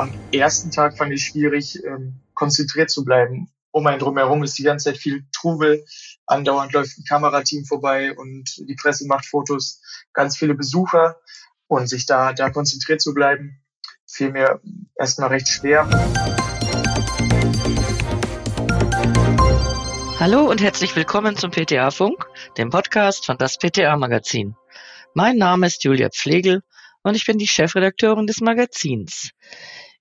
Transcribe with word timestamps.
am 0.00 0.14
ersten 0.32 0.70
Tag 0.70 0.96
fand 0.96 1.12
ich 1.12 1.24
schwierig, 1.24 1.84
ähm, 1.84 2.20
konzentriert 2.32 2.90
zu 2.90 3.04
bleiben. 3.04 3.52
Um 3.70 3.86
einen 3.86 3.98
drumherum 3.98 4.42
ist 4.42 4.56
die 4.58 4.62
ganze 4.62 4.84
Zeit 4.84 4.96
viel 4.96 5.26
Trubel. 5.30 5.84
Andauernd 6.24 6.72
läuft 6.72 6.96
ein 6.96 7.04
Kamerateam 7.04 7.66
vorbei 7.66 8.16
und 8.16 8.48
die 8.66 8.76
Presse 8.76 9.06
macht 9.06 9.26
Fotos. 9.26 9.82
Ganz 10.14 10.38
viele 10.38 10.54
Besucher. 10.54 11.20
Und 11.66 11.86
sich 11.86 12.06
da, 12.06 12.32
da 12.32 12.48
konzentriert 12.48 13.02
zu 13.02 13.12
bleiben, 13.12 13.60
fiel 14.06 14.32
mir 14.32 14.60
erstmal 14.98 15.28
recht 15.28 15.48
schwer. 15.48 15.86
Hallo 20.18 20.50
und 20.50 20.62
herzlich 20.62 20.96
willkommen 20.96 21.36
zum 21.36 21.50
PTA 21.50 21.90
Funk, 21.90 22.26
dem 22.56 22.70
Podcast 22.70 23.26
von 23.26 23.36
das 23.36 23.58
PTA 23.58 23.96
Magazin. 23.96 24.56
Mein 25.12 25.36
Name 25.36 25.66
ist 25.66 25.84
Julia 25.84 26.08
Pflegel 26.08 26.62
und 27.02 27.14
ich 27.14 27.26
bin 27.26 27.38
die 27.38 27.46
Chefredakteurin 27.46 28.26
des 28.26 28.40
Magazins. 28.40 29.30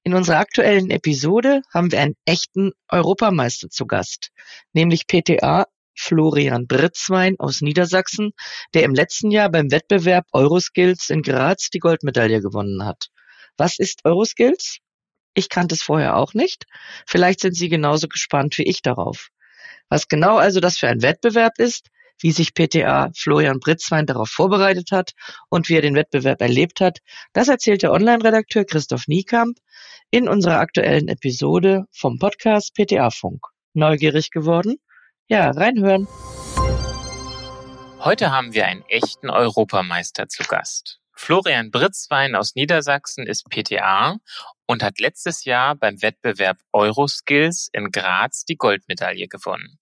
In 0.03 0.13
unserer 0.13 0.37
aktuellen 0.37 0.91
Episode 0.91 1.61
haben 1.73 1.91
wir 1.91 1.99
einen 1.99 2.15
echten 2.25 2.71
Europameister 2.87 3.69
zu 3.69 3.85
Gast, 3.85 4.29
nämlich 4.73 5.07
PTA 5.07 5.65
Florian 5.93 6.67
Britzwein 6.67 7.35
aus 7.37 7.59
Niedersachsen, 7.59 8.31
der 8.73 8.83
im 8.83 8.95
letzten 8.95 9.31
Jahr 9.31 9.49
beim 9.49 9.71
Wettbewerb 9.71 10.25
Euroskills 10.31 11.09
in 11.09 11.21
Graz 11.21 11.69
die 11.69 11.79
Goldmedaille 11.79 12.41
gewonnen 12.41 12.85
hat. 12.85 13.09
Was 13.57 13.77
ist 13.77 14.05
Euroskills? 14.05 14.77
Ich 15.33 15.49
kannte 15.49 15.75
es 15.75 15.81
vorher 15.81 16.15
auch 16.15 16.33
nicht. 16.33 16.65
Vielleicht 17.05 17.41
sind 17.41 17.55
Sie 17.55 17.67
genauso 17.67 18.07
gespannt 18.07 18.57
wie 18.57 18.63
ich 18.63 18.81
darauf. 18.81 19.27
Was 19.89 20.07
genau 20.07 20.37
also 20.37 20.61
das 20.61 20.77
für 20.77 20.87
ein 20.87 21.01
Wettbewerb 21.01 21.59
ist, 21.59 21.89
wie 22.19 22.31
sich 22.31 22.53
PTA 22.53 23.11
Florian 23.15 23.59
Britzwein 23.59 24.05
darauf 24.05 24.29
vorbereitet 24.29 24.91
hat 24.91 25.11
und 25.49 25.69
wie 25.69 25.75
er 25.75 25.81
den 25.81 25.95
Wettbewerb 25.95 26.41
erlebt 26.41 26.81
hat, 26.81 26.99
das 27.33 27.47
erzählt 27.47 27.83
der 27.83 27.91
Online-Redakteur 27.91 28.65
Christoph 28.65 29.07
Niekamp 29.07 29.57
in 30.11 30.27
unserer 30.27 30.59
aktuellen 30.59 31.07
Episode 31.07 31.85
vom 31.91 32.19
Podcast 32.19 32.73
PTA 32.75 33.09
Funk. 33.09 33.45
Neugierig 33.73 34.31
geworden? 34.31 34.77
Ja, 35.27 35.51
reinhören. 35.51 36.07
Heute 37.99 38.31
haben 38.31 38.53
wir 38.53 38.65
einen 38.65 38.83
echten 38.87 39.29
Europameister 39.29 40.27
zu 40.27 40.43
Gast. 40.43 40.99
Florian 41.21 41.69
Britzwein 41.69 42.33
aus 42.33 42.55
Niedersachsen 42.55 43.27
ist 43.27 43.49
PTA 43.49 44.17
und 44.67 44.81
hat 44.81 44.99
letztes 44.99 45.43
Jahr 45.43 45.75
beim 45.75 46.01
Wettbewerb 46.01 46.57
Euroskills 46.71 47.69
in 47.73 47.91
Graz 47.91 48.45
die 48.45 48.55
Goldmedaille 48.55 49.27
gewonnen. 49.27 49.77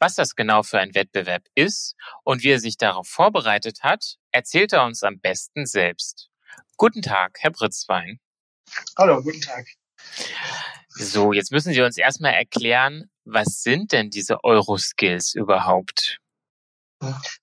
Was 0.00 0.16
das 0.16 0.34
genau 0.34 0.64
für 0.64 0.80
ein 0.80 0.92
Wettbewerb 0.94 1.44
ist 1.54 1.94
und 2.24 2.42
wie 2.42 2.50
er 2.50 2.58
sich 2.58 2.76
darauf 2.76 3.06
vorbereitet 3.06 3.84
hat, 3.84 4.16
erzählt 4.32 4.72
er 4.72 4.84
uns 4.84 5.04
am 5.04 5.20
besten 5.20 5.64
selbst. 5.64 6.28
Guten 6.76 7.02
Tag, 7.02 7.38
Herr 7.38 7.52
Britzwein. 7.52 8.18
Hallo, 8.98 9.22
guten 9.22 9.40
Tag. 9.40 9.68
So, 10.88 11.32
jetzt 11.32 11.52
müssen 11.52 11.72
Sie 11.72 11.82
uns 11.82 11.98
erstmal 11.98 12.34
erklären, 12.34 13.08
was 13.24 13.62
sind 13.62 13.92
denn 13.92 14.10
diese 14.10 14.42
Euroskills 14.42 15.34
überhaupt? 15.34 16.18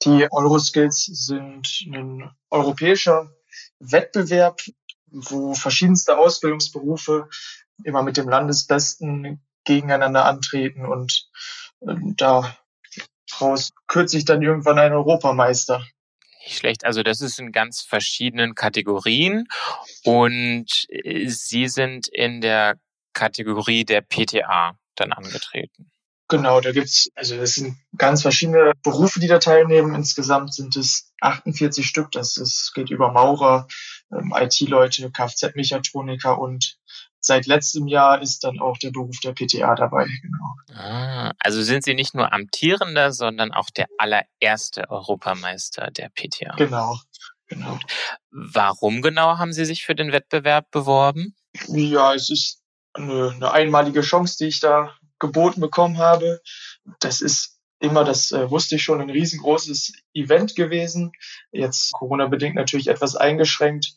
Die 0.04 0.28
Euroskills 0.32 1.06
sind 1.06 1.66
ein 1.88 2.30
europäischer 2.52 3.34
Wettbewerb, 3.80 4.62
wo 5.12 5.54
verschiedenste 5.54 6.18
Ausbildungsberufe 6.18 7.30
immer 7.84 8.04
mit 8.04 8.18
dem 8.18 8.28
Landesbesten 8.28 9.42
gegeneinander 9.64 10.26
antreten 10.26 10.86
und 10.86 11.30
daraus 11.82 13.72
kürzt 13.88 14.14
sich 14.14 14.26
dann 14.26 14.42
irgendwann 14.42 14.80
ein 14.80 14.94
Europameister. 14.94 15.86
Nicht 16.44 16.58
schlecht. 16.60 16.86
Also 16.86 17.04
das 17.04 17.22
ist 17.22 17.40
in 17.40 17.52
ganz 17.52 17.82
verschiedenen 17.82 18.56
Kategorien 18.56 19.48
und 20.04 20.86
äh, 20.90 21.28
Sie 21.28 21.68
sind 21.68 22.08
in 22.08 22.40
der 22.42 22.80
Kategorie 23.14 23.84
der 23.84 24.02
PTA 24.02 24.78
dann 24.96 25.12
angetreten. 25.12 25.92
Genau, 26.30 26.60
da 26.60 26.72
gibt's, 26.74 27.10
also 27.16 27.36
es 27.36 27.56
sind 27.56 27.78
ganz 27.98 28.22
verschiedene 28.22 28.74
Berufe, 28.84 29.20
die 29.20 29.28
da 29.28 29.40
teilnehmen. 29.40 29.96
Insgesamt 29.96 30.54
sind 30.54 30.76
es 30.76 31.14
48 31.22 31.86
Stück. 31.88 32.12
Das 32.12 32.36
ist, 32.36 32.74
geht 32.74 32.90
über 32.90 33.12
Maurer, 33.12 33.68
ähm, 34.12 34.34
IT-Leute, 34.36 35.10
Kfz-Mechatroniker 35.10 36.38
und 36.38 36.78
seit 37.20 37.46
letztem 37.46 37.88
Jahr 37.88 38.22
ist 38.22 38.44
dann 38.44 38.60
auch 38.60 38.78
der 38.78 38.92
Beruf 38.92 39.18
der 39.24 39.34
PTA 39.34 39.76
dabei. 39.76 40.08
Genau. 40.22 40.80
Ah, 40.80 41.32
also 41.40 41.62
sind 41.62 41.84
Sie 41.84 41.94
nicht 41.94 42.14
nur 42.14 42.34
amtierender, 42.34 43.14
sondern 43.14 43.54
auch 43.54 43.70
der 43.70 43.88
allererste 43.98 44.90
Europameister 44.90 45.92
der 45.92 46.10
PTA. 46.10 46.56
Genau, 46.58 47.00
genau. 47.48 47.80
Warum 48.32 49.02
genau 49.02 49.38
haben 49.38 49.54
Sie 49.54 49.66
sich 49.66 49.86
für 49.86 49.96
den 49.96 50.12
Wettbewerb 50.12 50.72
beworben? 50.72 51.36
Ja, 51.68 52.14
es 52.14 52.30
ist 52.30 52.62
eine, 52.94 53.32
eine 53.32 53.52
einmalige 53.52 54.02
Chance, 54.02 54.38
die 54.40 54.48
ich 54.48 54.60
da 54.60 54.94
geboten 55.20 55.62
bekommen 55.62 55.98
habe. 55.98 56.42
Das 57.00 57.22
ist 57.22 57.60
immer, 57.80 58.04
das 58.04 58.32
äh, 58.32 58.50
wusste 58.50 58.76
ich 58.76 58.84
schon, 58.84 59.02
ein 59.02 59.10
riesengroßes 59.10 59.94
Event 60.14 60.56
gewesen. 60.56 61.12
Jetzt 61.52 61.92
Corona-bedingt 61.94 62.56
natürlich 62.56 62.88
etwas 62.88 63.16
eingeschränkt. 63.16 63.94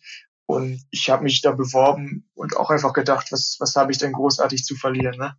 Und 0.47 0.84
ich 0.91 1.08
habe 1.10 1.22
mich 1.22 1.42
da 1.42 1.53
beworben 1.53 2.28
und 2.34 2.56
auch 2.56 2.70
einfach 2.70 2.92
gedacht, 2.92 3.31
was, 3.31 3.56
was 3.60 3.76
habe 3.76 3.92
ich 3.92 3.98
denn 3.98 4.12
großartig 4.12 4.64
zu 4.64 4.75
verlieren? 4.75 5.16
Ne? 5.16 5.36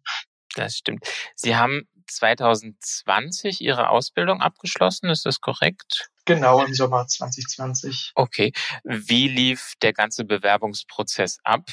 Das 0.56 0.78
stimmt. 0.78 1.06
Sie 1.36 1.56
haben 1.56 1.88
2020 2.08 3.62
Ihre 3.62 3.90
Ausbildung 3.90 4.42
abgeschlossen, 4.42 5.10
ist 5.10 5.26
das 5.26 5.42
korrekt? 5.42 6.10
Genau, 6.26 6.64
im 6.64 6.74
Sommer 6.74 7.08
2020. 7.08 8.12
Okay. 8.16 8.54
Wie 8.84 9.28
lief 9.28 9.74
der 9.82 9.94
ganze 9.94 10.24
Bewerbungsprozess 10.24 11.40
ab? 11.44 11.70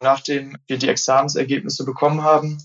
Nachdem 0.00 0.58
wir 0.66 0.78
die 0.78 0.88
Examensergebnisse 0.88 1.84
bekommen 1.84 2.22
haben, 2.22 2.58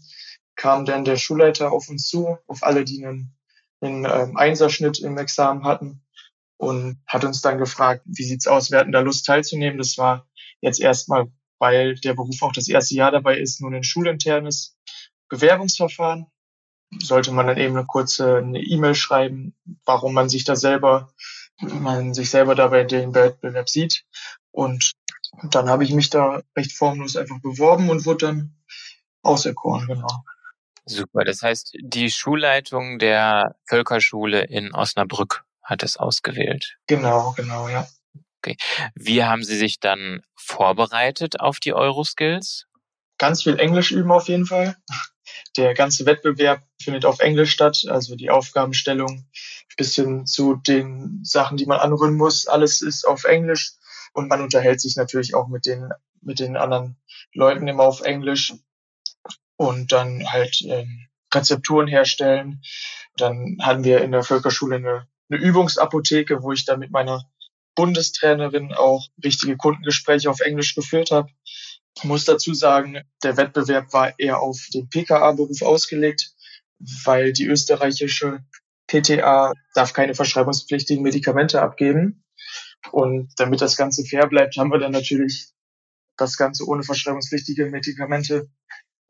kam 0.61 0.85
dann 0.85 1.05
der 1.05 1.17
Schulleiter 1.17 1.71
auf 1.71 1.89
uns 1.89 2.07
zu, 2.07 2.37
auf 2.45 2.61
alle, 2.61 2.85
die 2.85 3.03
einen, 3.03 3.35
einen 3.81 4.05
ähm, 4.05 4.37
Einserschnitt 4.37 4.99
im 4.99 5.17
Examen 5.17 5.63
hatten 5.63 6.03
und 6.57 7.01
hat 7.07 7.23
uns 7.25 7.41
dann 7.41 7.57
gefragt, 7.57 8.03
wie 8.05 8.21
sieht's 8.21 8.45
aus, 8.45 8.69
wir 8.69 8.77
hatten 8.77 8.91
da 8.91 8.99
Lust 8.99 9.25
teilzunehmen. 9.25 9.79
Das 9.79 9.97
war 9.97 10.29
jetzt 10.59 10.79
erstmal, 10.79 11.31
weil 11.57 11.95
der 11.95 12.13
Beruf 12.13 12.43
auch 12.43 12.51
das 12.51 12.67
erste 12.67 12.93
Jahr 12.93 13.09
dabei 13.09 13.39
ist, 13.39 13.59
nur 13.59 13.71
ein 13.71 13.83
schulinternes 13.83 14.77
Bewerbungsverfahren. 15.29 16.27
Sollte 16.99 17.31
man 17.31 17.47
dann 17.47 17.57
eben 17.57 17.75
eine 17.75 17.87
kurze 17.87 18.37
eine 18.37 18.61
E-Mail 18.61 18.93
schreiben, 18.93 19.55
warum 19.83 20.13
man 20.13 20.29
sich 20.29 20.43
da 20.43 20.55
selber, 20.55 21.11
man 21.59 22.13
sich 22.13 22.29
selber 22.29 22.53
dabei 22.53 22.83
den 22.83 23.15
Wettbewerb 23.15 23.67
sieht. 23.67 24.05
Und 24.51 24.91
dann 25.49 25.69
habe 25.69 25.85
ich 25.85 25.91
mich 25.91 26.11
da 26.11 26.43
recht 26.55 26.73
formlos 26.73 27.15
einfach 27.15 27.39
beworben 27.41 27.89
und 27.89 28.05
wurde 28.05 28.27
dann 28.27 28.55
auserkoren, 29.23 29.87
genau. 29.87 30.23
Super. 30.85 31.23
Das 31.23 31.41
heißt, 31.41 31.77
die 31.81 32.09
Schulleitung 32.09 32.99
der 32.99 33.55
Völkerschule 33.67 34.45
in 34.45 34.73
Osnabrück 34.73 35.43
hat 35.61 35.83
es 35.83 35.97
ausgewählt. 35.97 36.77
Genau, 36.87 37.33
genau, 37.37 37.69
ja. 37.69 37.87
Okay. 38.39 38.57
Wie 38.95 39.23
haben 39.23 39.43
Sie 39.43 39.55
sich 39.55 39.79
dann 39.79 40.21
vorbereitet 40.35 41.39
auf 41.39 41.59
die 41.59 41.73
Euroskills? 41.73 42.65
Ganz 43.19 43.43
viel 43.43 43.59
Englisch 43.59 43.91
üben 43.91 44.11
auf 44.11 44.27
jeden 44.27 44.47
Fall. 44.47 44.75
Der 45.57 45.75
ganze 45.75 46.05
Wettbewerb 46.05 46.63
findet 46.81 47.05
auf 47.05 47.19
Englisch 47.19 47.51
statt, 47.51 47.83
also 47.87 48.15
die 48.15 48.31
Aufgabenstellung 48.31 49.29
bis 49.77 49.95
hin 49.95 50.25
zu 50.25 50.55
den 50.55 51.19
Sachen, 51.23 51.57
die 51.57 51.65
man 51.65 51.79
anrühren 51.79 52.15
muss, 52.15 52.47
alles 52.47 52.81
ist 52.81 53.07
auf 53.07 53.25
Englisch 53.25 53.73
und 54.13 54.27
man 54.27 54.41
unterhält 54.41 54.81
sich 54.81 54.95
natürlich 54.95 55.35
auch 55.35 55.47
mit 55.47 55.65
den 55.65 55.89
mit 56.21 56.39
den 56.39 56.55
anderen 56.55 56.97
Leuten 57.33 57.67
immer 57.67 57.83
auf 57.83 58.01
Englisch 58.01 58.53
und 59.61 59.91
dann 59.91 60.25
halt 60.27 60.63
ähm, 60.63 61.05
Rezepturen 61.31 61.85
herstellen. 61.85 62.63
Dann 63.15 63.57
hatten 63.61 63.83
wir 63.83 64.01
in 64.01 64.11
der 64.11 64.23
Völkerschule 64.23 64.77
eine, 64.77 65.07
eine 65.29 65.39
Übungsapotheke, 65.39 66.41
wo 66.41 66.51
ich 66.51 66.65
dann 66.65 66.79
mit 66.79 66.89
meiner 66.89 67.29
Bundestrainerin 67.75 68.73
auch 68.73 69.07
wichtige 69.17 69.57
Kundengespräche 69.57 70.31
auf 70.31 70.39
Englisch 70.39 70.73
geführt 70.73 71.11
habe. 71.11 71.29
Ich 71.95 72.03
muss 72.05 72.25
dazu 72.25 72.55
sagen, 72.55 73.01
der 73.21 73.37
Wettbewerb 73.37 73.93
war 73.93 74.17
eher 74.17 74.39
auf 74.39 74.57
den 74.73 74.89
PKA-Beruf 74.89 75.61
ausgelegt, 75.61 76.33
weil 77.03 77.31
die 77.31 77.45
österreichische 77.45 78.43
PTA 78.87 79.53
darf 79.75 79.93
keine 79.93 80.15
verschreibungspflichtigen 80.15 81.03
Medikamente 81.03 81.61
abgeben. 81.61 82.23
Und 82.91 83.31
damit 83.37 83.61
das 83.61 83.77
Ganze 83.77 84.05
fair 84.05 84.25
bleibt, 84.25 84.57
haben 84.57 84.71
wir 84.71 84.79
dann 84.79 84.91
natürlich 84.91 85.51
das 86.17 86.35
Ganze 86.35 86.65
ohne 86.65 86.81
verschreibungspflichtige 86.81 87.67
Medikamente 87.67 88.49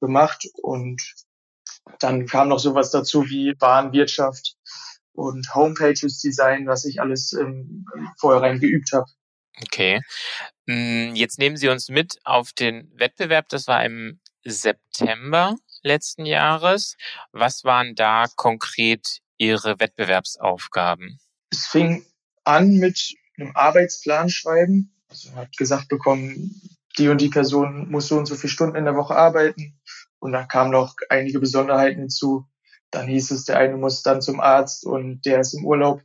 gemacht 0.01 0.48
und 0.62 1.01
dann 2.00 2.25
kam 2.25 2.50
noch 2.50 2.59
sowas 2.59 2.92
dazu 2.92 3.30
wie 3.30 3.56
Warenwirtschaft 3.59 4.56
und 5.13 5.53
Homepages 5.56 6.19
Design, 6.19 6.68
was 6.68 6.86
ich 6.86 7.01
alles 7.01 7.33
ähm, 7.33 7.86
vorher 8.19 8.57
geübt 8.57 8.92
habe. 8.94 9.06
Okay. 9.62 10.01
Mm, 10.65 11.15
jetzt 11.15 11.39
nehmen 11.39 11.57
Sie 11.57 11.69
uns 11.69 11.89
mit 11.89 12.19
auf 12.24 12.53
den 12.53 12.92
Wettbewerb. 12.95 13.50
Das 13.50 13.68
war 13.68 13.83
im 13.86 14.19
September 14.44 15.56
letzten 15.83 16.25
Jahres. 16.25 16.95
Was 17.31 17.63
waren 17.63 17.95
da 17.95 18.25
konkret 18.36 19.19
Ihre 19.38 19.80
Wettbewerbsaufgaben? 19.80 21.19
Es 21.51 21.68
fing 21.68 22.06
an 22.44 22.77
mit 22.77 23.13
einem 23.38 23.51
Arbeitsplan 23.56 24.30
schreiben. 24.30 24.95
Also 25.09 25.30
man 25.30 25.39
hat 25.39 25.57
gesagt 25.57 25.89
bekommen, 25.89 26.62
die 26.98 27.09
und 27.09 27.21
die 27.21 27.30
Person 27.30 27.89
muss 27.89 28.07
so 28.07 28.18
und 28.18 28.25
so 28.25 28.36
viele 28.36 28.51
Stunden 28.51 28.75
in 28.75 28.86
der 28.86 28.95
Woche 28.95 29.15
arbeiten. 29.15 29.80
Und 30.21 30.33
dann 30.33 30.47
kamen 30.47 30.71
noch 30.71 30.95
einige 31.09 31.39
Besonderheiten 31.39 32.00
hinzu. 32.00 32.45
Dann 32.91 33.07
hieß 33.07 33.31
es, 33.31 33.45
der 33.45 33.57
eine 33.57 33.75
muss 33.75 34.03
dann 34.03 34.21
zum 34.21 34.39
Arzt 34.39 34.85
und 34.85 35.25
der 35.25 35.39
ist 35.39 35.53
im 35.53 35.65
Urlaub. 35.65 36.03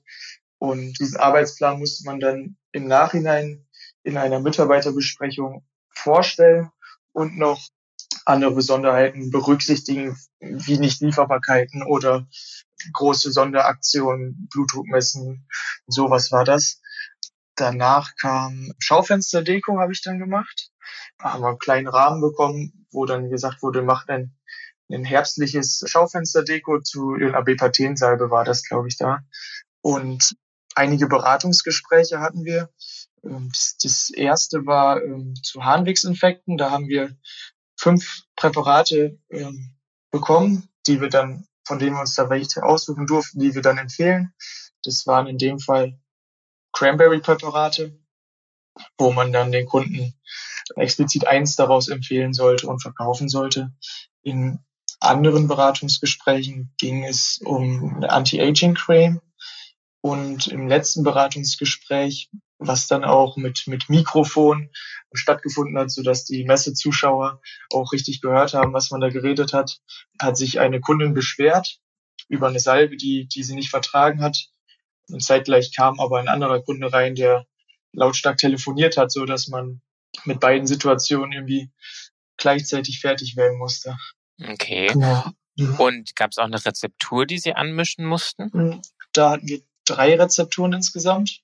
Und 0.58 0.98
diesen 0.98 1.18
Arbeitsplan 1.18 1.78
musste 1.78 2.04
man 2.06 2.18
dann 2.18 2.56
im 2.72 2.86
Nachhinein 2.88 3.66
in 4.02 4.16
einer 4.16 4.40
Mitarbeiterbesprechung 4.40 5.66
vorstellen 5.90 6.70
und 7.12 7.36
noch 7.36 7.60
andere 8.24 8.52
Besonderheiten 8.52 9.30
berücksichtigen, 9.30 10.16
wie 10.40 10.78
nicht 10.78 11.00
Lieferbarkeiten 11.02 11.82
oder 11.82 12.26
große 12.94 13.32
Sonderaktionen, 13.32 14.48
Blutdruck 14.50 14.86
messen, 14.86 15.46
sowas 15.86 16.32
war 16.32 16.44
das. 16.44 16.80
Danach 17.54 18.16
kam 18.16 18.72
Schaufensterdeko, 18.78 19.78
habe 19.78 19.92
ich 19.92 20.02
dann 20.02 20.18
gemacht. 20.18 20.70
Haben 21.20 21.42
wir 21.42 21.48
einen 21.48 21.58
kleinen 21.58 21.88
Rahmen 21.88 22.20
bekommen, 22.20 22.86
wo 22.90 23.06
dann 23.06 23.30
gesagt 23.30 23.62
wurde, 23.62 23.82
macht 23.82 24.08
ein, 24.10 24.34
ein 24.90 25.04
herbstliches 25.04 25.84
Schaufensterdeko 25.86 26.80
zu 26.80 27.16
den 27.16 27.34
AB 27.34 27.56
Pathensalbe 27.56 28.30
war 28.30 28.44
das, 28.44 28.62
glaube 28.62 28.88
ich, 28.88 28.96
da. 28.96 29.20
Und 29.82 30.36
einige 30.74 31.06
Beratungsgespräche 31.06 32.20
hatten 32.20 32.44
wir. 32.44 32.70
Ähm, 33.24 33.48
das, 33.52 33.76
das 33.82 34.10
erste 34.10 34.66
war 34.66 35.02
ähm, 35.02 35.34
zu 35.42 35.64
Harnwegsinfekten. 35.64 36.56
Da 36.56 36.70
haben 36.70 36.88
wir 36.88 37.16
fünf 37.78 38.22
Präparate 38.36 39.18
ähm, 39.30 39.76
bekommen, 40.10 40.68
die 40.86 41.00
wir 41.00 41.08
dann, 41.08 41.46
von 41.66 41.78
denen 41.78 41.96
wir 41.96 42.00
uns 42.00 42.14
da 42.14 42.30
welche 42.30 42.62
aussuchen 42.62 43.06
durften, 43.06 43.40
die 43.40 43.54
wir 43.54 43.62
dann 43.62 43.78
empfehlen. 43.78 44.32
Das 44.82 45.06
waren 45.06 45.26
in 45.26 45.38
dem 45.38 45.58
Fall 45.58 45.98
Cranberry-Präparate, 46.72 47.98
wo 48.98 49.12
man 49.12 49.32
dann 49.32 49.52
den 49.52 49.66
Kunden 49.66 50.14
explizit 50.74 51.26
eins 51.26 51.56
daraus 51.56 51.88
empfehlen 51.88 52.32
sollte 52.32 52.66
und 52.66 52.82
verkaufen 52.82 53.28
sollte. 53.28 53.72
In 54.22 54.58
anderen 55.00 55.46
Beratungsgesprächen 55.48 56.74
ging 56.78 57.04
es 57.04 57.38
um 57.44 57.96
eine 57.96 58.10
Anti-Aging-Creme 58.10 59.20
und 60.00 60.46
im 60.48 60.68
letzten 60.68 61.02
Beratungsgespräch, 61.02 62.30
was 62.58 62.86
dann 62.86 63.04
auch 63.04 63.36
mit, 63.36 63.64
mit 63.66 63.88
Mikrofon 63.88 64.70
stattgefunden 65.12 65.78
hat, 65.78 65.90
sodass 65.90 66.24
die 66.24 66.44
Messezuschauer 66.44 67.40
auch 67.72 67.92
richtig 67.92 68.20
gehört 68.20 68.54
haben, 68.54 68.72
was 68.72 68.90
man 68.90 69.00
da 69.00 69.08
geredet 69.08 69.52
hat, 69.52 69.80
hat 70.20 70.36
sich 70.36 70.60
eine 70.60 70.80
Kundin 70.80 71.14
beschwert 71.14 71.78
über 72.28 72.48
eine 72.48 72.60
Salbe, 72.60 72.96
die, 72.96 73.28
die 73.28 73.42
sie 73.42 73.54
nicht 73.54 73.70
vertragen 73.70 74.22
hat. 74.22 74.48
Und 75.08 75.22
zeitgleich 75.22 75.74
kam 75.74 76.00
aber 76.00 76.18
ein 76.18 76.28
anderer 76.28 76.62
Kunde 76.62 76.92
rein, 76.92 77.14
der 77.14 77.46
lautstark 77.92 78.38
telefoniert 78.38 78.96
hat, 78.96 79.12
so 79.12 79.24
dass 79.24 79.48
man 79.48 79.80
mit 80.24 80.40
beiden 80.40 80.66
Situationen 80.66 81.32
irgendwie 81.32 81.70
gleichzeitig 82.36 83.00
fertig 83.00 83.36
werden 83.36 83.58
musste. 83.58 83.96
Okay. 84.42 84.88
Genau. 84.88 85.24
Und 85.78 86.14
gab 86.16 86.32
es 86.32 86.38
auch 86.38 86.44
eine 86.44 86.64
Rezeptur, 86.64 87.26
die 87.26 87.38
Sie 87.38 87.54
anmischen 87.54 88.04
mussten? 88.04 88.52
Hm, 88.52 88.82
da 89.12 89.30
hatten 89.30 89.48
wir 89.48 89.62
drei 89.86 90.14
Rezepturen 90.14 90.74
insgesamt. 90.74 91.40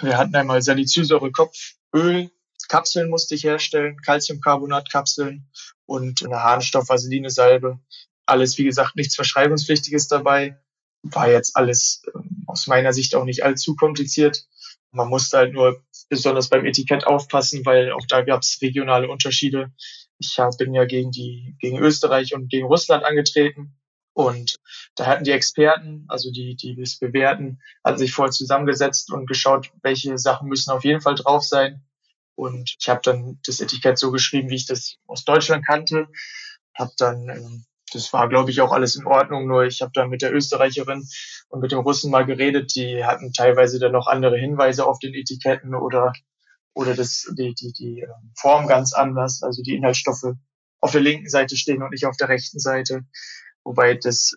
Wir 0.00 0.18
hatten 0.18 0.34
einmal 0.34 0.62
Salicylsäure 0.62 1.30
Kopföl, 1.30 2.30
Kapseln 2.68 3.10
musste 3.10 3.34
ich 3.34 3.42
herstellen, 3.42 4.00
Calciumcarbonat-Kapseln 4.00 5.48
und 5.86 6.24
eine 6.24 6.42
Harnstoff-Vaseline-Salbe. 6.42 7.80
Alles, 8.26 8.58
wie 8.58 8.64
gesagt, 8.64 8.94
nichts 8.94 9.16
Verschreibungspflichtiges 9.16 10.06
dabei. 10.06 10.56
War 11.02 11.28
jetzt 11.30 11.56
alles 11.56 12.02
ähm, 12.14 12.44
aus 12.46 12.68
meiner 12.68 12.92
Sicht 12.92 13.16
auch 13.16 13.24
nicht 13.24 13.42
allzu 13.42 13.74
kompliziert. 13.74 14.46
Man 14.92 15.08
musste 15.08 15.38
halt 15.38 15.52
nur 15.52 15.82
besonders 16.08 16.48
beim 16.48 16.66
Etikett 16.66 17.06
aufpassen, 17.06 17.64
weil 17.64 17.92
auch 17.92 18.06
da 18.08 18.22
gab 18.22 18.42
es 18.42 18.58
regionale 18.60 19.08
Unterschiede. 19.08 19.72
Ich 20.18 20.36
bin 20.58 20.74
ja 20.74 20.84
gegen 20.84 21.10
die 21.12 21.56
gegen 21.60 21.78
Österreich 21.78 22.34
und 22.34 22.50
gegen 22.50 22.66
Russland 22.66 23.04
angetreten 23.04 23.80
und 24.12 24.56
da 24.96 25.06
hatten 25.06 25.24
die 25.24 25.30
Experten, 25.30 26.04
also 26.08 26.30
die 26.30 26.56
die 26.56 26.78
es 26.80 26.98
bewerten, 26.98 27.60
hatten 27.84 27.98
sich 27.98 28.12
vorher 28.12 28.32
zusammengesetzt 28.32 29.12
und 29.12 29.26
geschaut, 29.26 29.70
welche 29.82 30.18
Sachen 30.18 30.48
müssen 30.48 30.70
auf 30.72 30.84
jeden 30.84 31.00
Fall 31.00 31.14
drauf 31.14 31.42
sein. 31.42 31.82
Und 32.34 32.76
ich 32.78 32.88
habe 32.88 33.00
dann 33.02 33.38
das 33.46 33.60
Etikett 33.60 33.98
so 33.98 34.10
geschrieben, 34.10 34.50
wie 34.50 34.56
ich 34.56 34.66
das 34.66 34.96
aus 35.06 35.24
Deutschland 35.24 35.66
kannte. 35.66 36.08
Hab 36.74 36.96
dann 36.96 37.28
ähm, 37.28 37.64
das 37.92 38.12
war, 38.12 38.28
glaube 38.28 38.50
ich, 38.50 38.60
auch 38.60 38.72
alles 38.72 38.96
in 38.96 39.06
Ordnung. 39.06 39.46
Nur 39.46 39.64
ich 39.64 39.82
habe 39.82 39.92
dann 39.94 40.08
mit 40.10 40.22
der 40.22 40.34
Österreicherin 40.34 41.06
und 41.48 41.60
mit 41.60 41.72
dem 41.72 41.80
Russen 41.80 42.10
mal 42.10 42.26
geredet. 42.26 42.74
Die 42.74 43.04
hatten 43.04 43.32
teilweise 43.32 43.78
dann 43.78 43.92
noch 43.92 44.06
andere 44.06 44.36
Hinweise 44.36 44.86
auf 44.86 44.98
den 44.98 45.14
Etiketten 45.14 45.74
oder 45.74 46.12
oder 46.72 46.94
das 46.94 47.26
die 47.36 47.54
die 47.54 47.72
die 47.72 48.00
ähm, 48.00 48.32
Form 48.36 48.66
ganz 48.66 48.92
anders. 48.92 49.42
Also 49.42 49.62
die 49.62 49.74
Inhaltsstoffe 49.74 50.34
auf 50.80 50.92
der 50.92 51.00
linken 51.00 51.28
Seite 51.28 51.56
stehen 51.56 51.82
und 51.82 51.90
nicht 51.90 52.06
auf 52.06 52.16
der 52.16 52.28
rechten 52.28 52.58
Seite. 52.58 53.04
Wobei 53.64 53.94
das 53.94 54.34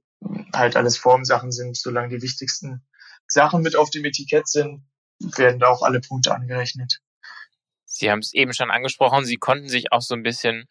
halt 0.54 0.76
alles 0.76 0.98
Formsachen 0.98 1.52
sind. 1.52 1.78
Solange 1.78 2.10
die 2.10 2.22
wichtigsten 2.22 2.86
Sachen 3.28 3.62
mit 3.62 3.76
auf 3.76 3.90
dem 3.90 4.06
Etikett 4.06 4.48
sind, 4.48 4.86
werden 5.20 5.60
da 5.60 5.68
auch 5.68 5.82
alle 5.82 6.02
Punkte 6.02 6.34
angerechnet. 6.34 7.00
Sie 7.86 8.10
haben 8.10 8.20
es 8.20 8.34
eben 8.34 8.54
schon 8.54 8.72
angesprochen, 8.72 9.24
Sie 9.24 9.38
konnten 9.38 9.70
sich 9.70 9.92
auch 9.92 10.02
so 10.02 10.16
ein 10.16 10.24
bisschen 10.24 10.66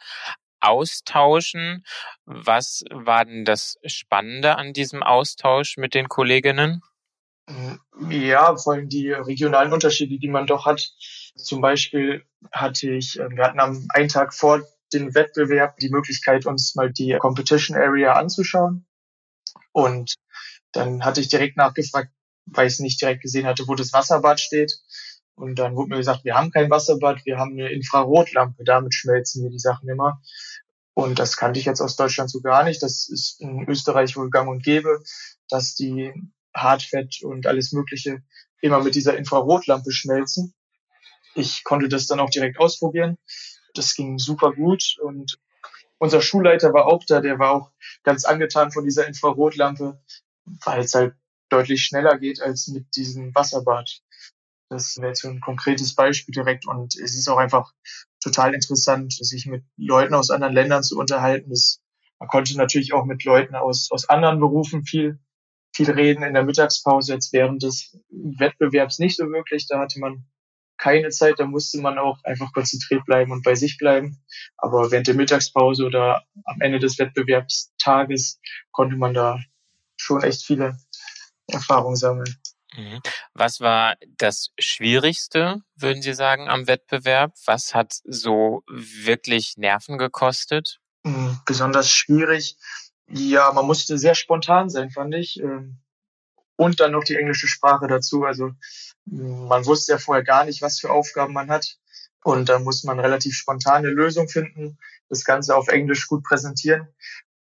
austauschen. 0.63 1.85
Was 2.25 2.85
war 2.91 3.25
denn 3.25 3.45
das 3.45 3.79
Spannende 3.85 4.57
an 4.57 4.73
diesem 4.73 5.03
Austausch 5.03 5.77
mit 5.77 5.95
den 5.95 6.09
Kolleginnen? 6.09 6.83
Ja, 8.09 8.57
vor 8.57 8.75
allem 8.75 8.89
die 8.89 9.11
regionalen 9.11 9.73
Unterschiede, 9.73 10.19
die 10.19 10.29
man 10.29 10.47
doch 10.47 10.65
hat. 10.65 10.93
Zum 11.37 11.61
Beispiel 11.61 12.25
hatte 12.53 12.91
ich, 12.91 13.19
äh, 13.19 13.29
wir 13.31 13.45
hatten 13.45 13.61
am 13.61 13.87
einen 13.93 14.09
Tag 14.09 14.35
vor 14.35 14.63
dem 14.93 15.15
Wettbewerb 15.15 15.79
die 15.79 15.89
Möglichkeit, 15.89 16.47
uns 16.47 16.75
mal 16.75 16.93
die 16.93 17.17
Competition 17.19 17.77
Area 17.77 18.13
anzuschauen. 18.13 18.87
Und 19.73 20.15
dann 20.73 21.05
hatte 21.05 21.21
ich 21.21 21.29
direkt 21.29 21.57
nachgefragt, 21.57 22.11
weil 22.47 22.67
ich 22.67 22.75
es 22.75 22.81
nicht 22.81 23.01
direkt 23.01 23.23
gesehen 23.23 23.47
hatte, 23.47 23.67
wo 23.67 23.75
das 23.75 23.93
Wasserbad 23.93 24.41
steht. 24.41 24.73
Und 25.35 25.59
dann 25.59 25.75
wurde 25.77 25.91
mir 25.91 25.97
gesagt, 25.97 26.25
wir 26.25 26.35
haben 26.35 26.51
kein 26.51 26.71
Wasserbad, 26.71 27.25
wir 27.25 27.39
haben 27.39 27.53
eine 27.53 27.71
Infrarotlampe, 27.71 28.65
damit 28.65 28.95
schmelzen 28.95 29.43
wir 29.43 29.51
die 29.51 29.59
Sachen 29.59 29.89
immer. 29.89 30.21
Und 30.95 31.19
das 31.19 31.37
kannte 31.37 31.59
ich 31.59 31.67
jetzt 31.67 31.81
aus 31.81 31.97
Deutschland 31.97 32.31
so 32.31 32.41
gar 32.41 32.65
nicht. 32.65 32.83
Das 32.83 33.09
ist 33.09 33.41
in 33.41 33.67
Österreich 33.69 34.17
wohl 34.17 34.31
gang 34.31 34.49
und 34.49 34.63
gäbe, 34.63 35.03
dass 35.49 35.75
die 35.75 36.13
Hartfett 36.55 37.23
und 37.23 37.47
alles 37.47 37.73
Mögliche 37.73 38.23
immer 38.61 38.83
mit 38.83 38.95
dieser 38.95 39.17
Infrarotlampe 39.17 39.91
schmelzen. 39.91 40.55
Ich 41.35 41.65
konnte 41.65 41.89
das 41.89 42.07
dann 42.07 42.21
auch 42.21 42.31
direkt 42.31 42.59
ausprobieren. 42.61 43.17
Das 43.75 43.95
ging 43.95 44.19
super 44.19 44.53
gut 44.53 44.97
und 45.01 45.39
unser 45.99 46.21
Schulleiter 46.21 46.73
war 46.73 46.87
auch 46.87 47.05
da, 47.07 47.21
der 47.21 47.39
war 47.39 47.53
auch 47.53 47.71
ganz 48.03 48.25
angetan 48.25 48.73
von 48.73 48.85
dieser 48.85 49.07
Infrarotlampe, 49.07 50.03
weil 50.45 50.81
es 50.81 50.95
halt 50.95 51.15
deutlich 51.49 51.85
schneller 51.85 52.19
geht 52.19 52.43
als 52.43 52.67
mit 52.69 52.97
diesem 52.97 53.35
Wasserbad. 53.35 54.03
Das 54.73 54.97
wäre 54.99 55.15
so 55.15 55.29
ein 55.29 55.41
konkretes 55.41 55.95
Beispiel 55.95 56.33
direkt 56.33 56.67
und 56.67 56.97
es 56.97 57.15
ist 57.15 57.29
auch 57.29 57.37
einfach 57.37 57.73
total 58.23 58.55
interessant, 58.55 59.13
sich 59.13 59.45
mit 59.45 59.65
Leuten 59.77 60.15
aus 60.15 60.31
anderen 60.31 60.55
Ländern 60.55 60.83
zu 60.83 60.99
unterhalten. 60.99 61.51
Das, 61.51 61.83
man 62.19 62.29
konnte 62.31 62.57
natürlich 62.57 62.95
auch 62.95 63.05
mit 63.05 63.23
Leuten 63.25 63.55
aus, 63.55 63.91
aus 63.91 64.09
anderen 64.09 64.41
Berufen 64.41 64.85
viel, 64.85 65.19
viel 65.75 65.91
reden 65.91 66.23
in 66.23 66.33
der 66.33 66.45
Mittagspause, 66.45 67.13
jetzt 67.13 67.35
während 67.35 67.63
des 67.63 67.99
Wettbewerbs 68.09 68.99
nicht 68.99 69.19
so 69.19 69.25
wirklich. 69.31 69.67
Da 69.69 69.79
hatte 69.79 70.01
man 70.01 70.25
keine 70.79 71.11
Zeit, 71.11 71.35
da 71.39 71.45
musste 71.45 71.79
man 71.83 71.99
auch 71.99 72.25
einfach 72.25 72.51
konzentriert 72.55 73.05
bleiben 73.05 73.31
und 73.31 73.43
bei 73.43 73.55
sich 73.55 73.77
bleiben. 73.77 74.25
Aber 74.57 74.91
während 74.91 75.07
der 75.07 75.15
Mittagspause 75.15 75.85
oder 75.85 76.23
am 76.45 76.61
Ende 76.63 76.79
des 76.79 76.99
Wettbewerbstages 76.99 78.41
konnte 78.71 78.97
man 78.97 79.13
da 79.13 79.39
schon 79.97 80.23
echt 80.23 80.47
viele 80.47 80.79
Erfahrungen 81.47 81.97
sammeln. 81.97 82.42
Mhm. 82.77 83.01
Was 83.35 83.61
war 83.61 83.97
das 84.19 84.51
Schwierigste, 84.59 85.63
würden 85.77 86.03
Sie 86.03 86.15
sagen, 86.15 86.49
am 86.49 86.67
Wettbewerb? 86.67 87.35
Was 87.45 87.75
hat 87.75 88.01
so 88.05 88.63
wirklich 88.67 89.57
Nerven 89.57 89.99
gekostet? 89.99 90.81
Hm, 91.05 91.39
besonders 91.45 91.91
schwierig. 91.91 92.57
Ja, 93.09 93.53
man 93.53 93.67
musste 93.67 93.99
sehr 93.99 94.15
spontan 94.15 94.71
sein, 94.71 94.91
fand 94.91 95.15
ich. 95.15 95.41
Ähm, 95.41 95.81
und 96.57 96.81
dann 96.81 96.93
noch 96.93 97.05
die 97.05 97.17
englische 97.17 97.49
Sprache 97.49 97.89
dazu. 97.89 98.25
Also 98.25 98.53
man 99.05 99.67
wusste 99.67 99.93
ja 99.93 99.99
vorher 99.99 100.25
gar 100.25 100.45
nicht, 100.45 100.63
was 100.63 100.79
für 100.79 100.91
Aufgaben 100.91 101.33
man 101.33 101.51
hat. 101.51 101.77
Und 102.25 102.49
da 102.49 102.61
muss 102.61 102.85
man 102.85 103.01
relativ 103.01 103.35
spontane 103.35 103.89
Lösung 103.89 104.29
finden, 104.29 104.79
das 105.09 105.25
Ganze 105.25 105.57
auf 105.57 105.69
Englisch 105.69 106.07
gut 106.07 106.23
präsentieren. 106.23 106.87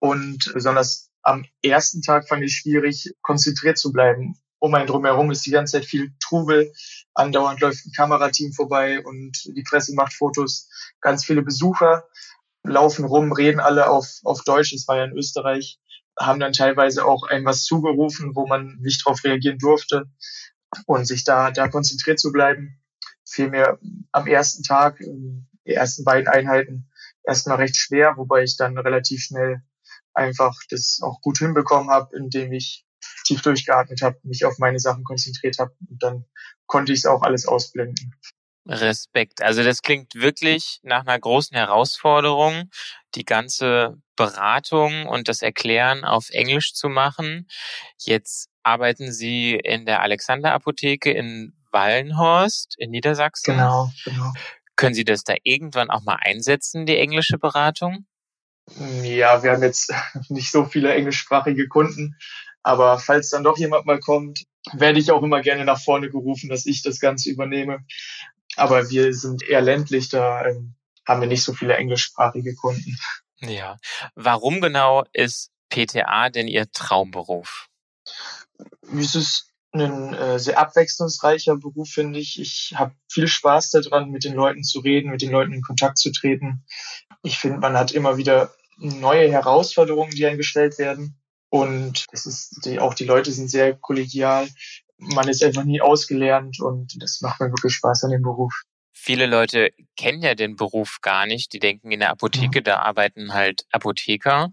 Und 0.01 0.51
besonders 0.53 1.11
am 1.23 1.47
ersten 1.63 2.03
Tag 2.03 2.29
fand 2.29 2.43
ich 2.43 2.57
schwierig, 2.57 3.15
konzentriert 3.23 3.79
zu 3.79 3.93
bleiben 3.93 4.41
um 4.59 4.75
einen 4.75 4.87
drumherum 4.87 5.31
ist 5.31 5.45
die 5.47 5.51
ganze 5.51 5.79
Zeit 5.79 5.85
viel 5.85 6.13
Trubel. 6.21 6.73
Andauernd 7.15 7.61
läuft 7.61 7.87
ein 7.87 7.93
Kamerateam 7.93 8.53
vorbei 8.53 9.05
und 9.05 9.45
die 9.45 9.63
Presse 9.63 9.95
macht 9.95 10.15
Fotos. 10.15 10.69
Ganz 11.01 11.25
viele 11.25 11.43
Besucher 11.43 12.05
laufen 12.65 13.05
rum, 13.05 13.33
reden 13.33 13.61
alle 13.61 13.89
auf, 13.89 14.21
auf 14.25 14.43
Deutsch. 14.43 14.73
Es 14.73 14.89
war 14.89 14.97
ja 14.97 15.05
in 15.05 15.17
Österreich, 15.17 15.79
haben 16.19 16.41
dann 16.41 16.53
teilweise 16.53 17.05
auch 17.05 17.25
ein 17.25 17.45
was 17.45 17.65
zugerufen, 17.65 18.35
wo 18.35 18.47
man 18.47 18.79
nicht 18.81 19.05
darauf 19.05 19.23
reagieren 19.25 19.59
durfte 19.59 20.07
und 20.87 21.07
sich 21.07 21.25
da, 21.25 21.51
da 21.51 21.69
konzentriert 21.69 22.19
zu 22.19 22.33
bleiben. 22.33 22.81
Vielmehr 23.25 23.79
am 24.13 24.27
ersten 24.27 24.63
Tag 24.63 25.01
ähm, 25.01 25.47
die 25.67 25.73
ersten 25.73 26.05
beiden 26.05 26.29
Einheiten 26.29 26.89
erstmal 27.25 27.57
recht 27.57 27.77
schwer, 27.77 28.15
wobei 28.17 28.45
ich 28.45 28.57
dann 28.57 28.79
relativ 28.79 29.23
schnell 29.23 29.63
einfach 30.15 30.55
das 30.71 31.01
auch 31.03 31.21
gut 31.21 31.39
hinbekommen 31.39 31.91
habe, 31.91 32.17
indem 32.17 32.53
ich 32.53 32.86
tief 33.27 33.43
durchgeatmet 33.43 34.03
habe, 34.03 34.19
mich 34.23 34.45
auf 34.45 34.59
meine 34.59 34.79
Sachen 34.79 35.05
konzentriert 35.05 35.59
habe 35.59 35.75
und 35.89 36.03
dann 36.03 36.25
konnte 36.67 36.93
ich 36.93 37.01
es 37.01 37.07
auch 37.07 37.23
alles 37.23 37.47
ausblenden. 37.47 38.15
Respekt. 38.69 39.43
Also 39.43 39.63
das 39.63 39.83
klingt 39.83 40.15
wirklich 40.15 40.81
nach 40.83 41.07
einer 41.07 41.19
großen 41.19 41.57
Herausforderung, 41.57 42.71
die 43.15 43.25
ganze 43.25 43.97
Beratung 44.17 45.07
und 45.07 45.29
das 45.29 45.43
Erklären 45.43 46.05
auf 46.05 46.31
Englisch 46.31 46.75
zu 46.75 46.89
machen. 46.89 47.47
Jetzt 47.99 48.49
arbeiten 48.63 49.13
Sie 49.13 49.55
in 49.55 49.87
der 49.87 50.03
Alexander 50.03 50.53
Apotheke 50.53 51.13
in 51.13 51.53
Wallenhorst 51.71 52.75
in 52.79 52.91
Niedersachsen. 52.91 53.55
Genau, 53.55 53.91
genau. 54.05 54.33
Können 54.75 54.95
Sie 54.95 55.05
das 55.05 55.23
da 55.23 55.35
irgendwann 55.43 55.91
auch 55.91 56.03
mal 56.03 56.19
einsetzen, 56.21 56.87
die 56.87 56.97
englische 56.97 57.39
Beratung? 57.39 58.07
Ja, 59.03 59.43
wir 59.43 59.53
haben 59.53 59.63
jetzt 59.63 59.93
nicht 60.29 60.51
so 60.51 60.65
viele 60.65 60.93
englischsprachige 60.93 61.69
Kunden, 61.69 62.17
aber 62.67 62.99
falls 62.99 63.31
dann 63.31 63.45
doch 63.45 63.57
jemand 63.59 63.87
mal 63.87 64.01
kommt, 64.01 64.45
werde 64.73 64.99
ich 64.99 65.13
auch 65.13 65.23
immer 65.23 65.41
gerne 65.41 65.65
nach 65.65 65.81
vorne 65.81 66.11
gerufen, 66.11 66.49
dass 66.49 66.67
ich 66.67 66.83
das 66.83 66.99
Ganze 66.99 67.31
übernehme. 67.31 67.85
Aber 68.57 68.91
wir 68.91 69.15
sind 69.15 69.45
eher 69.45 69.61
ländlich, 69.61 70.09
da 70.09 70.45
ähm, 70.45 70.75
haben 71.07 71.21
wir 71.21 71.29
nicht 71.29 71.45
so 71.45 71.53
viele 71.53 71.77
englischsprachige 71.77 72.57
Kunden. 72.57 72.99
Ja. 73.39 73.77
Warum 74.17 74.61
genau 74.61 75.05
ist 75.13 75.53
PTA 75.69 76.29
denn 76.31 76.49
Ihr 76.49 76.69
Traumberuf? 76.73 77.69
Es 78.99 79.15
ist 79.15 79.53
ein 79.73 80.15
äh, 80.15 80.41
sehr 80.41 80.59
abwechslungsreicher 80.59 81.57
Beruf, 81.59 81.91
finde 81.91 82.19
ich. 82.19 82.41
Ich 82.41 82.73
habe 82.75 82.97
viel 83.09 83.29
Spaß 83.29 83.71
daran, 83.71 84.11
mit 84.11 84.25
den 84.25 84.35
Leuten 84.35 84.65
zu 84.65 84.81
reden, 84.81 85.13
mit 85.13 85.23
den 85.23 85.31
Leuten 85.31 85.53
in 85.53 85.63
Kontakt 85.63 85.99
zu 85.99 86.11
treten. 86.11 86.65
Ich 87.23 87.39
finde, 87.39 87.59
man 87.59 87.77
hat 87.77 87.93
immer 87.93 88.17
wieder 88.17 88.53
neue 88.79 89.31
Herausforderungen, 89.31 90.11
die 90.11 90.27
einem 90.27 90.39
gestellt 90.39 90.79
werden. 90.79 91.21
Und 91.61 92.07
es 92.13 92.27
ist 92.27 92.69
auch 92.79 92.95
die 92.95 93.05
Leute 93.05 93.33
sind 93.33 93.51
sehr 93.51 93.75
kollegial. 93.75 94.49
Man 94.99 95.29
ist 95.29 95.43
einfach 95.43 95.65
nie 95.65 95.81
ausgelernt 95.81 96.61
und 96.61 97.01
das 97.03 97.21
macht 97.21 97.41
mir 97.41 97.51
wirklich 97.51 97.75
Spaß 97.75 98.05
an 98.05 98.11
dem 98.11 98.23
Beruf. 98.23 98.63
Viele 98.93 99.27
Leute 99.27 99.71
kennen 99.97 100.23
ja 100.23 100.35
den 100.35 100.57
Beruf 100.57 100.99
gar 101.03 101.27
nicht. 101.27 101.53
Die 101.53 101.59
denken 101.59 101.91
in 101.91 102.01
der 102.01 102.11
Apotheke, 102.11 102.63
da 102.63 102.79
arbeiten 102.79 103.35
halt 103.35 103.67
Apotheker. 103.71 104.53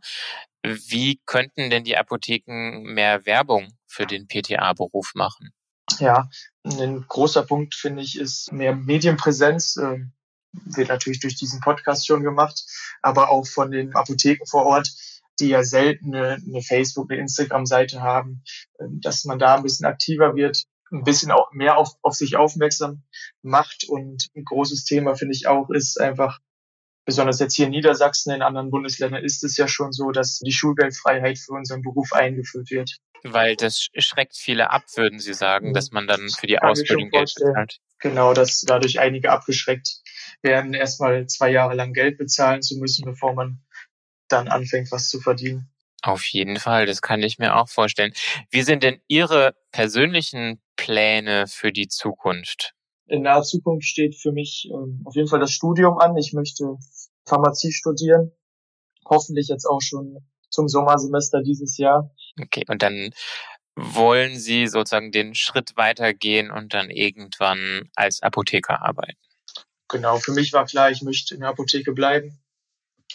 Wie 0.64 1.20
könnten 1.26 1.70
denn 1.70 1.84
die 1.84 1.98
Apotheken 1.98 2.84
mehr 2.84 3.26
Werbung 3.26 3.74
für 3.88 4.06
den 4.06 4.28
PTA-Beruf 4.28 5.12
machen? 5.16 5.54
Ja, 6.00 6.30
ein 6.64 7.06
großer 7.08 7.44
Punkt, 7.44 7.76
finde 7.76 8.04
ich, 8.04 8.18
ist 8.18 8.52
mehr 8.52 8.76
Medienpräsenz. 8.76 9.78
Äh, 9.78 10.06
wird 10.54 10.90
natürlich 10.90 11.20
durch 11.20 11.36
diesen 11.36 11.60
Podcast 11.62 12.06
schon 12.06 12.24
gemacht, 12.24 12.64
aber 13.02 13.30
auch 13.30 13.46
von 13.48 13.72
den 13.72 13.96
Apotheken 13.96 14.46
vor 14.46 14.66
Ort, 14.66 14.90
die 15.40 15.50
ja 15.50 15.64
selten 15.64 16.16
eine, 16.16 16.36
eine 16.36 16.62
Facebook, 16.62 17.12
eine 17.12 17.22
Instagram-Seite 17.22 18.02
haben, 18.02 18.44
äh, 18.80 18.86
dass 19.02 19.26
man 19.26 19.40
da 19.40 19.56
ein 19.56 19.64
bisschen 19.64 19.86
aktiver 19.86 20.36
wird, 20.36 20.64
ein 20.92 21.04
bisschen 21.04 21.32
auch 21.32 21.52
mehr 21.52 21.78
auf, 21.78 21.90
auf 22.02 22.14
sich 22.14 22.36
aufmerksam 22.36 23.04
macht. 23.42 23.86
Und 23.88 24.30
ein 24.36 24.44
großes 24.44 24.86
Thema, 24.86 25.16
finde 25.16 25.34
ich 25.34 25.48
auch, 25.48 25.70
ist 25.70 26.00
einfach 26.00 26.40
besonders 27.06 27.40
jetzt 27.40 27.56
hier 27.56 27.66
in 27.66 27.72
Niedersachsen, 27.72 28.34
in 28.34 28.42
anderen 28.42 28.72
Bundesländern 28.72 29.24
ist 29.24 29.44
es 29.44 29.58
ja 29.58 29.68
schon 29.68 29.92
so, 29.92 30.12
dass 30.12 30.40
die 30.40 30.52
Schulgeldfreiheit 30.54 31.38
für 31.38 31.54
unseren 31.54 31.82
Beruf 31.82 32.14
eingeführt 32.14 32.70
wird. 32.72 32.98
Weil 33.24 33.56
das 33.56 33.88
schreckt 33.98 34.36
viele 34.36 34.70
ab, 34.70 34.84
würden 34.96 35.20
Sie 35.20 35.34
sagen, 35.34 35.74
dass 35.74 35.92
man 35.92 36.08
dann 36.08 36.30
für 36.30 36.48
die 36.48 36.56
Kann 36.56 36.70
Ausbildung 36.70 37.10
Geld 37.10 37.34
bezahlt. 37.36 37.80
Genau, 38.00 38.34
dass 38.34 38.62
dadurch 38.62 39.00
einige 39.00 39.32
abgeschreckt 39.32 40.02
werden, 40.42 40.74
erstmal 40.74 41.26
zwei 41.28 41.50
Jahre 41.50 41.74
lang 41.74 41.94
Geld 41.94 42.18
bezahlen 42.18 42.62
zu 42.62 42.78
müssen, 42.78 43.06
bevor 43.06 43.34
man 43.34 43.62
dann 44.28 44.48
anfängt, 44.48 44.92
was 44.92 45.10
zu 45.10 45.20
verdienen. 45.20 45.70
Auf 46.02 46.26
jeden 46.26 46.58
Fall, 46.58 46.86
das 46.86 47.02
kann 47.02 47.24
ich 47.24 47.40
mir 47.40 47.56
auch 47.56 47.70
vorstellen. 47.70 48.14
Wie 48.50 48.62
sind 48.62 48.84
denn 48.84 49.00
Ihre 49.08 49.56
persönlichen 49.72 50.62
Pläne 50.76 51.48
für 51.48 51.72
die 51.72 51.88
Zukunft? 51.88 52.74
in 53.08 53.22
naher 53.22 53.44
Zukunft 53.44 53.88
steht 53.88 54.16
für 54.16 54.32
mich 54.32 54.70
ähm, 54.72 55.02
auf 55.06 55.16
jeden 55.16 55.28
Fall 55.28 55.40
das 55.40 55.52
Studium 55.52 55.98
an. 55.98 56.18
Ich 56.18 56.34
möchte 56.34 56.78
Pharmazie 57.26 57.72
studieren. 57.72 58.32
Hoffentlich 59.06 59.48
jetzt 59.50 59.66
auch 59.66 59.82
schon 59.82 60.18
zum 60.50 60.68
Sommersemester 60.68 61.42
dieses 61.42 61.78
Jahr. 61.78 62.12
Okay, 62.42 62.64
und 62.68 62.82
dann 62.82 63.12
wollen 63.76 64.38
Sie 64.38 64.68
sozusagen 64.68 65.12
den 65.12 65.36
Schritt 65.36 65.76
weitergehen 65.76 66.52
und 66.52 66.74
dann 66.74 66.90
irgendwann 66.90 67.90
als 67.96 68.22
Apotheker 68.22 68.82
arbeiten? 68.82 69.18
Genau, 69.90 70.18
für 70.18 70.32
mich 70.32 70.54
war 70.54 70.66
klar, 70.66 70.92
ich 70.92 71.02
möchte 71.02 71.34
in 71.34 71.42
der 71.42 71.50
Apotheke 71.50 71.92
bleiben. 71.92 72.40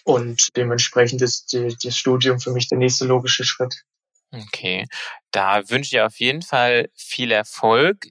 Und 0.09 0.57
dementsprechend 0.57 1.21
ist 1.21 1.53
die, 1.53 1.77
das 1.83 1.99
Studium 1.99 2.41
für 2.41 2.51
mich 2.51 2.67
der 2.67 2.79
nächste 2.79 3.05
logische 3.05 3.45
Schritt. 3.45 3.85
Okay, 4.31 4.87
da 5.33 5.69
wünsche 5.69 5.97
ich 5.97 6.01
auf 6.01 6.19
jeden 6.19 6.41
Fall 6.41 6.89
viel 6.95 7.31
Erfolg. 7.31 8.07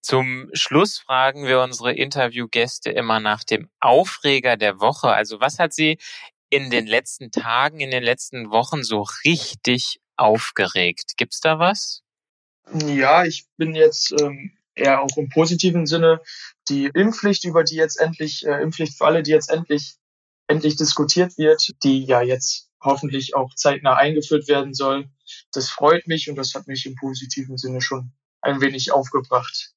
Zum 0.00 0.48
Schluss 0.54 0.96
fragen 0.96 1.44
wir 1.44 1.60
unsere 1.60 1.92
Interviewgäste 1.92 2.90
immer 2.92 3.20
nach 3.20 3.44
dem 3.44 3.68
Aufreger 3.78 4.56
der 4.56 4.80
Woche. 4.80 5.08
Also 5.08 5.38
was 5.38 5.58
hat 5.58 5.74
Sie 5.74 5.98
in 6.48 6.70
den 6.70 6.86
letzten 6.86 7.30
Tagen, 7.30 7.80
in 7.80 7.90
den 7.90 8.04
letzten 8.04 8.50
Wochen 8.50 8.82
so 8.82 9.04
richtig 9.26 10.00
aufgeregt? 10.16 11.18
Gibt's 11.18 11.40
da 11.40 11.58
was? 11.58 12.00
Ja, 12.86 13.26
ich 13.26 13.44
bin 13.58 13.74
jetzt 13.74 14.12
ähm, 14.18 14.56
eher 14.74 15.02
auch 15.02 15.18
im 15.18 15.28
positiven 15.28 15.84
Sinne 15.84 16.22
die 16.70 16.86
Impfpflicht, 16.86 17.44
über 17.44 17.64
die 17.64 17.76
jetzt 17.76 18.00
endlich 18.00 18.46
äh, 18.46 18.62
Impfpflicht 18.62 18.96
für 18.96 19.04
alle, 19.04 19.22
die 19.22 19.32
jetzt 19.32 19.50
endlich 19.50 19.98
endlich 20.48 20.76
diskutiert 20.76 21.38
wird, 21.38 21.74
die 21.84 22.04
ja 22.04 22.22
jetzt 22.22 22.68
hoffentlich 22.80 23.36
auch 23.36 23.54
zeitnah 23.54 23.94
eingeführt 23.94 24.48
werden 24.48 24.74
soll. 24.74 25.08
Das 25.52 25.68
freut 25.68 26.06
mich 26.06 26.28
und 26.28 26.36
das 26.36 26.54
hat 26.54 26.66
mich 26.66 26.86
im 26.86 26.94
positiven 26.94 27.56
Sinne 27.56 27.80
schon 27.80 28.12
ein 28.40 28.60
wenig 28.60 28.92
aufgebracht. 28.92 29.72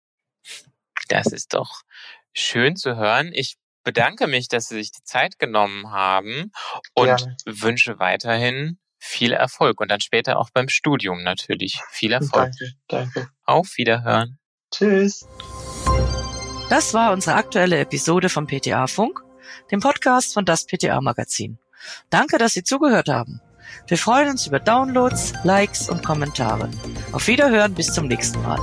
Das 1.08 1.28
ist 1.28 1.54
doch 1.54 1.82
schön 2.34 2.75
zu 2.75 2.96
hören. 2.96 3.32
Ich 3.34 3.58
bedanke 3.84 4.28
mich, 4.28 4.48
dass 4.48 4.70
Sie 4.70 4.75
sich 4.75 4.92
die 4.92 5.04
Zeit 5.04 5.40
genommen 5.40 5.92
haben 5.92 6.51
und 6.94 7.06
Gerne. 7.08 7.38
wünsche 7.46 8.00
weiterhin 8.00 8.78
viel 9.00 9.34
Erfolg 9.34 9.82
und 9.82 9.90
dann 9.90 10.00
später 10.00 10.38
auch 10.38 10.51
beim 10.54 10.70
Studium 10.70 11.24
natürlich 11.24 11.82
viel 11.90 12.13
Erfolg. 12.13 12.51
Danke, 12.60 12.74
danke. 12.88 13.30
Auf 13.44 13.78
Wiederhören. 13.78 14.38
Tschüss. 14.72 15.28
Das 16.70 16.94
war 16.94 17.12
unsere 17.12 17.36
aktuelle 17.36 17.80
Episode 17.80 18.30
vom 18.30 18.48
PTA 18.48 18.88
Funk, 18.88 19.20
dem 19.72 19.79
Podcast 19.79 20.34
von 20.34 20.46
das 20.46 20.65
PTA 20.65 21.01
Magazin. 21.01 21.58
Danke, 22.10 22.38
dass 22.38 22.53
Sie 22.53 22.63
zugehört 22.63 23.10
haben. 23.10 23.41
Wir 23.88 23.98
freuen 23.98 24.29
uns 24.29 24.48
über 24.48 24.60
Downloads, 24.60 25.34
Likes 25.43 25.89
und 25.89 26.03
Kommentare. 26.03 26.70
Auf 27.12 27.27
Wiederhören 27.27 27.74
bis 27.74 27.93
zum 27.93 28.08
nächsten 28.08 28.41
Mal. 28.41 28.60